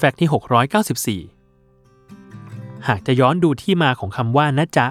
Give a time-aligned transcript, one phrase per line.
[0.00, 4.86] แฟกต์ที่ 694 หากจะย้อนดูที่มาของคำว่านะจ๊ะ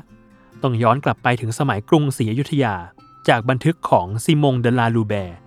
[0.63, 2.75] ต้องย้อนกลับไปถึงสมัยกรุงศรีอยุธยา
[3.29, 5.37] จากบันทึกของซิมงเดลาลูแบร์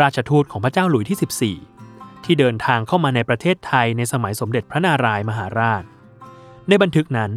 [0.00, 5.82] ราชทูตของพระเจ้าหลุยที่ 14 ที่เดินทางเข้ามาในประเทศไทยในสมัยสมเด็จพระนารายมหาราช
[6.68, 7.30] ในบันทึกนั้น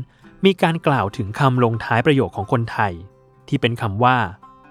[0.45, 2.93] มีการกล่าวถึงคำลงท้ายประโยคของคนไทย
[3.47, 4.17] ที่เป็นคำว่า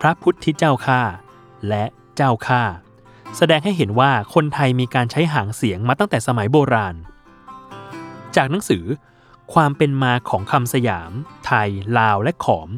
[0.00, 1.02] พระพุทธเจ้าข้า
[1.68, 1.84] และ
[2.16, 2.62] เจ้าข้า
[3.38, 6.94] แสดงให้เห็นว่าคนไทยมีการใช้หางเสียงมาตั้งแต่สมัยโบราณ
[8.36, 8.84] จากหนังสือ
[9.54, 11.12] ความเป็นมาของคำสยาม
[11.46, 12.68] ไทย ลาวและขอม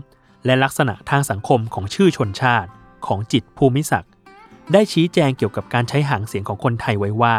[0.44, 2.70] และลักษณะทางสังคมของชื่อชนชาติ
[3.06, 4.12] ของจิตภูมิศักดิ์
[4.72, 7.36] ได้ชี้แจงเกี่ยวกับการใช้หางเสียงของคนไทยไว้ว่า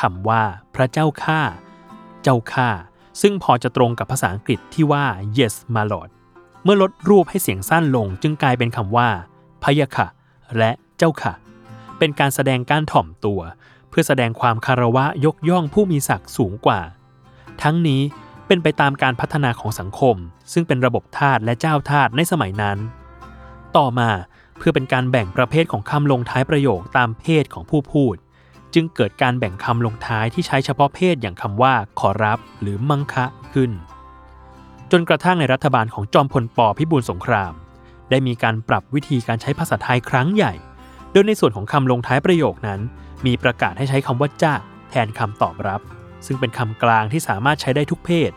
[0.00, 0.42] คำว่า
[0.74, 1.40] พระเจ้าข้า
[2.22, 2.68] เจ้าข้า
[3.20, 5.04] ซึ่งพอจะตรงกับภาษาอังกฤษที่ว่า
[5.38, 6.10] yes my lord
[6.64, 9.08] เมื่อลดรูปให้เสียงสั้นลงจึงกลายเป็นคำว่า
[9.62, 10.06] พยะค่ะ
[10.58, 11.32] และเจ้าค่ะ
[12.04, 13.40] เป็นการแสดงการถ่อมตัว
[13.88, 16.80] เพื่อแสดงความคารวะยกย่องผู้มีศักดิ์สูงกว่า
[17.62, 18.02] ทั้งนี้
[18.46, 20.16] เป็นไปตามการพัฒนาของสังคม
[20.52, 22.78] ซึ่งเป็นระบบทาสและเจ้าทาสในสมัยนั้น
[23.76, 24.10] ต่อมา
[24.58, 28.16] เพื่อเป็นการแบ่งประเภทของคำลงท้ายประโยคตามเพศของผู้พูด
[28.74, 33.70] จึงเกิดการแบ่งคำลงท้ายที่ใช้เฉพาะเพศอย่างคำว่าขอรับ หรือมังคะขึ้น
[34.90, 37.52] จนกระทั่งในรัฐบาลของจอมพลปพิบูลสงคราม
[38.10, 40.54] ได้มีการปรับวิธีการใช้ภาษาไทยครั้งใหญ่
[41.12, 42.80] โดยในส่วนของคำลงท้ายประโยคนั้น
[43.26, 44.54] มีประกาศให้ใช้คำว่าจ้า
[44.90, 45.80] แทนคำตอบรับ
[46.26, 48.30] ซึ่งเป็นคำกลางที่สามารถใช้ได้ทุกเพศ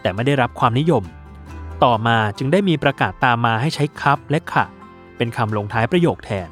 [0.00, 1.02] แต่ไม่ได้รับความนิยม
[1.84, 4.64] ต่อมาจึงได้มีประกาศตามมาให้ใช้ครับและค่ะ
[5.16, 6.48] เป็นคำลงท้ายประโยคแทน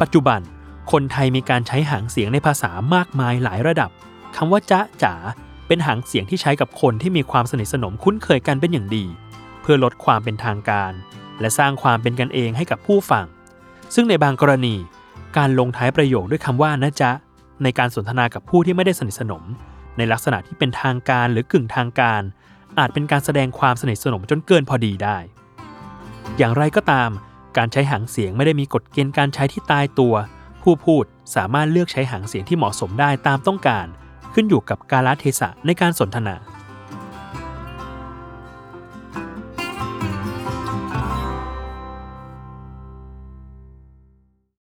[0.00, 0.40] ปัจจุบัน
[0.92, 3.90] คนไทยมีการใช้หางเสียงในภาษามากมายหลายระดับ
[4.36, 5.14] คำว่าจ๊ะจ๋า
[5.66, 9.04] เป็นหางเสียงที่ใช้กับคนที่มีความสนิทสนมคุ้นเคยกันเป็นอย่างดี
[9.60, 10.92] เพื่อลดความเป็นทางการ
[11.40, 13.26] และสร้างความเป็นกันเองให้กับผู้ฟัง
[13.94, 14.74] ซึ่งในบางกรณี
[15.36, 17.10] การลงท้ายประโยคด้วยคำว่านะจ๊ะ
[17.62, 19.44] ในการสนทนากับผู้ที่ไม่ได้สนิทสนม
[19.96, 22.22] ในลักษณะที่เป็นทางการหรือกึ่งทางการ
[22.78, 25.18] อาจเป็นการแสดงความสนิทสนมจนเกินพอดีได้
[26.38, 27.10] อย่างไรก็ตาม
[27.56, 30.14] การใช้หางเสียงไม่ได้มีกฎเกณฑ์การใช้ที่ตายตัว
[30.62, 31.04] ผู้พูด
[31.36, 33.86] สามารถเลือกใช้หางเสียงที่เหมาะสมได้ตามต้องการ
[34.34, 36.36] ขึ้นอยู่กับกาลเทศะในการสนทนา